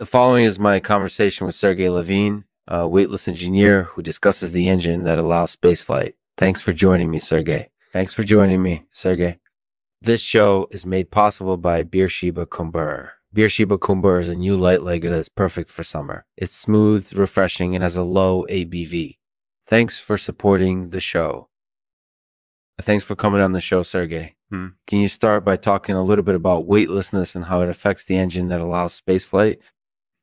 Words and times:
The 0.00 0.06
following 0.06 0.46
is 0.46 0.58
my 0.58 0.80
conversation 0.80 1.44
with 1.44 1.54
Sergey 1.54 1.90
Levine, 1.90 2.44
a 2.66 2.88
weightless 2.88 3.28
engineer 3.28 3.82
who 3.82 4.00
discusses 4.00 4.52
the 4.52 4.66
engine 4.66 5.04
that 5.04 5.18
allows 5.18 5.54
spaceflight. 5.54 6.14
Thanks 6.38 6.62
for 6.62 6.72
joining 6.72 7.10
me, 7.10 7.18
Sergey. 7.18 7.68
Thanks 7.92 8.14
for 8.14 8.24
joining 8.24 8.62
me, 8.62 8.86
Sergey. 8.92 9.40
This 10.00 10.22
show 10.22 10.68
is 10.70 10.86
made 10.86 11.10
possible 11.10 11.58
by 11.58 11.82
Beersheba 11.82 12.46
Kumbur. 12.46 13.10
Beersheba 13.34 13.76
Kumbur 13.76 14.18
is 14.18 14.30
a 14.30 14.34
new 14.34 14.56
light 14.56 14.80
lager 14.80 15.10
that's 15.10 15.28
perfect 15.28 15.68
for 15.68 15.82
summer. 15.82 16.24
It's 16.34 16.56
smooth, 16.56 17.12
refreshing, 17.12 17.74
and 17.74 17.84
has 17.84 17.98
a 17.98 18.02
low 18.02 18.46
ABV. 18.48 19.18
Thanks 19.66 19.98
for 19.98 20.16
supporting 20.16 20.88
the 20.88 21.00
show. 21.02 21.50
Thanks 22.80 23.04
for 23.04 23.16
coming 23.16 23.42
on 23.42 23.52
the 23.52 23.60
show, 23.60 23.82
Sergey. 23.82 24.36
Hmm. 24.48 24.68
Can 24.86 25.00
you 25.00 25.08
start 25.08 25.44
by 25.44 25.56
talking 25.56 25.94
a 25.94 26.02
little 26.02 26.24
bit 26.24 26.36
about 26.36 26.64
weightlessness 26.64 27.34
and 27.34 27.44
how 27.44 27.60
it 27.60 27.68
affects 27.68 28.04
the 28.04 28.16
engine 28.16 28.48
that 28.48 28.62
allows 28.62 28.98
spaceflight? 28.98 29.58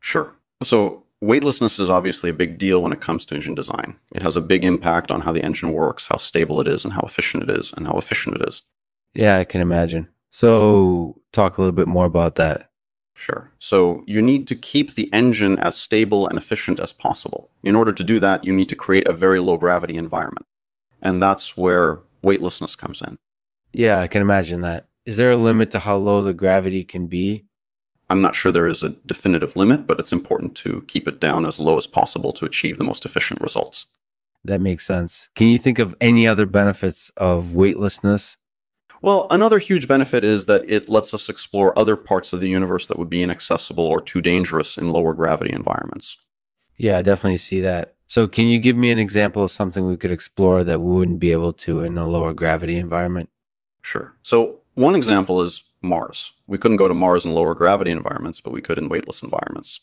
Sure. 0.00 0.34
So 0.62 1.04
weightlessness 1.20 1.78
is 1.78 1.90
obviously 1.90 2.30
a 2.30 2.34
big 2.34 2.58
deal 2.58 2.82
when 2.82 2.92
it 2.92 3.00
comes 3.00 3.24
to 3.26 3.34
engine 3.34 3.54
design. 3.54 3.98
It 4.12 4.22
has 4.22 4.36
a 4.36 4.40
big 4.40 4.64
impact 4.64 5.10
on 5.10 5.22
how 5.22 5.32
the 5.32 5.44
engine 5.44 5.72
works, 5.72 6.06
how 6.08 6.16
stable 6.16 6.60
it 6.60 6.68
is, 6.68 6.84
and 6.84 6.94
how 6.94 7.02
efficient 7.02 7.42
it 7.44 7.50
is, 7.50 7.72
and 7.76 7.86
how 7.86 7.98
efficient 7.98 8.36
it 8.36 8.48
is. 8.48 8.62
Yeah, 9.14 9.38
I 9.38 9.44
can 9.44 9.60
imagine. 9.60 10.08
So, 10.30 11.20
talk 11.32 11.56
a 11.56 11.62
little 11.62 11.74
bit 11.74 11.88
more 11.88 12.04
about 12.04 12.34
that. 12.36 12.70
Sure. 13.14 13.50
So, 13.58 14.04
you 14.06 14.22
need 14.22 14.46
to 14.48 14.54
keep 14.54 14.94
the 14.94 15.12
engine 15.12 15.58
as 15.58 15.76
stable 15.76 16.28
and 16.28 16.38
efficient 16.38 16.78
as 16.78 16.92
possible. 16.92 17.50
In 17.62 17.74
order 17.74 17.92
to 17.92 18.04
do 18.04 18.20
that, 18.20 18.44
you 18.44 18.52
need 18.52 18.68
to 18.68 18.76
create 18.76 19.08
a 19.08 19.12
very 19.12 19.40
low 19.40 19.56
gravity 19.56 19.96
environment. 19.96 20.46
And 21.00 21.22
that's 21.22 21.56
where 21.56 22.00
weightlessness 22.22 22.76
comes 22.76 23.00
in. 23.00 23.18
Yeah, 23.72 24.00
I 24.00 24.06
can 24.06 24.22
imagine 24.22 24.60
that. 24.60 24.86
Is 25.06 25.16
there 25.16 25.30
a 25.30 25.36
limit 25.36 25.70
to 25.70 25.78
how 25.80 25.96
low 25.96 26.20
the 26.22 26.34
gravity 26.34 26.84
can 26.84 27.06
be? 27.06 27.46
I'm 28.10 28.20
not 28.20 28.34
sure 28.34 28.50
there 28.50 28.68
is 28.68 28.82
a 28.82 28.90
definitive 29.06 29.56
limit, 29.56 29.86
but 29.86 30.00
it's 30.00 30.12
important 30.12 30.54
to 30.56 30.82
keep 30.88 31.06
it 31.06 31.20
down 31.20 31.44
as 31.44 31.60
low 31.60 31.76
as 31.76 31.86
possible 31.86 32.32
to 32.32 32.46
achieve 32.46 32.78
the 32.78 32.84
most 32.84 33.04
efficient 33.04 33.40
results. 33.40 33.86
That 34.44 34.60
makes 34.60 34.86
sense. 34.86 35.28
Can 35.34 35.48
you 35.48 35.58
think 35.58 35.78
of 35.78 35.94
any 36.00 36.26
other 36.26 36.46
benefits 36.46 37.10
of 37.16 37.54
weightlessness? 37.54 38.36
Well, 39.02 39.26
another 39.30 39.58
huge 39.58 39.86
benefit 39.86 40.24
is 40.24 40.46
that 40.46 40.68
it 40.68 40.88
lets 40.88 41.14
us 41.14 41.28
explore 41.28 41.78
other 41.78 41.96
parts 41.96 42.32
of 42.32 42.40
the 42.40 42.48
universe 42.48 42.86
that 42.86 42.98
would 42.98 43.10
be 43.10 43.22
inaccessible 43.22 43.84
or 43.84 44.00
too 44.00 44.20
dangerous 44.20 44.76
in 44.76 44.90
lower 44.90 45.14
gravity 45.14 45.52
environments. 45.52 46.18
Yeah, 46.76 46.98
I 46.98 47.02
definitely 47.02 47.38
see 47.38 47.60
that. 47.60 47.94
So, 48.06 48.26
can 48.26 48.46
you 48.46 48.58
give 48.58 48.76
me 48.76 48.90
an 48.90 48.98
example 48.98 49.44
of 49.44 49.50
something 49.50 49.86
we 49.86 49.96
could 49.96 50.10
explore 50.10 50.64
that 50.64 50.80
we 50.80 50.92
wouldn't 50.92 51.20
be 51.20 51.32
able 51.32 51.52
to 51.52 51.80
in 51.82 51.98
a 51.98 52.06
lower 52.06 52.32
gravity 52.32 52.78
environment? 52.78 53.28
Sure. 53.82 54.16
So, 54.22 54.60
one 54.78 54.94
example 54.94 55.42
is 55.42 55.62
Mars. 55.82 56.32
We 56.46 56.56
couldn't 56.56 56.76
go 56.76 56.88
to 56.88 56.94
Mars 56.94 57.24
in 57.24 57.34
lower 57.34 57.54
gravity 57.54 57.90
environments, 57.90 58.40
but 58.40 58.52
we 58.52 58.62
could 58.62 58.78
in 58.78 58.88
weightless 58.88 59.22
environments. 59.22 59.80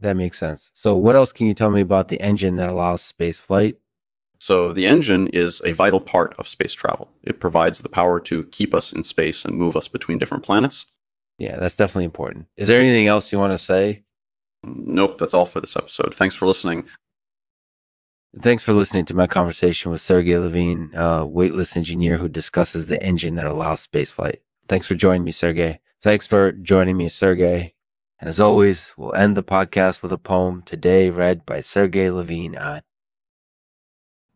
That 0.00 0.16
makes 0.16 0.38
sense. 0.38 0.70
So, 0.74 0.96
what 0.96 1.16
else 1.16 1.32
can 1.32 1.48
you 1.48 1.54
tell 1.54 1.70
me 1.70 1.80
about 1.80 2.08
the 2.08 2.20
engine 2.20 2.56
that 2.56 2.68
allows 2.68 3.02
space 3.02 3.40
flight? 3.40 3.78
So, 4.38 4.72
the 4.72 4.86
engine 4.86 5.26
is 5.28 5.60
a 5.64 5.72
vital 5.72 6.00
part 6.00 6.34
of 6.38 6.46
space 6.46 6.72
travel. 6.72 7.10
It 7.24 7.40
provides 7.40 7.80
the 7.80 7.88
power 7.88 8.20
to 8.20 8.44
keep 8.44 8.74
us 8.74 8.92
in 8.92 9.02
space 9.02 9.44
and 9.44 9.56
move 9.56 9.76
us 9.76 9.88
between 9.88 10.18
different 10.18 10.44
planets. 10.44 10.86
Yeah, 11.38 11.56
that's 11.56 11.76
definitely 11.76 12.04
important. 12.04 12.46
Is 12.56 12.68
there 12.68 12.80
anything 12.80 13.08
else 13.08 13.32
you 13.32 13.38
want 13.38 13.52
to 13.54 13.58
say? 13.58 14.04
Nope, 14.62 15.18
that's 15.18 15.34
all 15.34 15.46
for 15.46 15.60
this 15.60 15.76
episode. 15.76 16.14
Thanks 16.14 16.36
for 16.36 16.46
listening. 16.46 16.84
Thanks 18.40 18.62
for 18.62 18.72
listening 18.72 19.04
to 19.06 19.16
my 19.16 19.26
conversation 19.26 19.90
with 19.90 20.00
Sergey 20.00 20.38
Levine, 20.38 20.92
a 20.94 21.26
weightless 21.26 21.76
engineer 21.76 22.18
who 22.18 22.28
discusses 22.28 22.86
the 22.86 23.02
engine 23.02 23.34
that 23.34 23.46
allows 23.46 23.84
spaceflight. 23.84 24.36
Thanks 24.68 24.86
for 24.86 24.94
joining 24.94 25.24
me, 25.24 25.32
Sergey. 25.32 25.80
Thanks 26.00 26.24
for 26.24 26.52
joining 26.52 26.96
me, 26.96 27.08
Sergey. 27.08 27.74
And 28.20 28.28
as 28.28 28.38
always, 28.38 28.94
we'll 28.96 29.14
end 29.14 29.36
the 29.36 29.42
podcast 29.42 30.02
with 30.02 30.12
a 30.12 30.18
poem 30.18 30.62
today 30.62 31.10
read 31.10 31.44
by 31.44 31.60
Sergey 31.60 32.10
Levine 32.10 32.56
on 32.56 32.82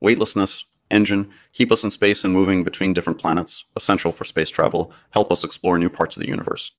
Weightlessness, 0.00 0.66
engine, 0.92 1.32
keep 1.52 1.72
us 1.72 1.82
in 1.82 1.90
space 1.90 2.22
and 2.22 2.32
moving 2.32 2.62
between 2.62 2.92
different 2.92 3.18
planets, 3.18 3.64
essential 3.74 4.12
for 4.12 4.24
space 4.24 4.50
travel, 4.50 4.92
help 5.10 5.32
us 5.32 5.42
explore 5.42 5.76
new 5.76 5.90
parts 5.90 6.16
of 6.16 6.22
the 6.22 6.28
universe. 6.28 6.70